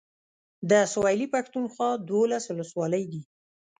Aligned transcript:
د 0.69 0.71
سويلي 0.93 1.27
پښتونخوا 1.35 1.89
دولس 2.11 2.43
اولسولۍ 2.51 3.03
دي. 3.11 3.21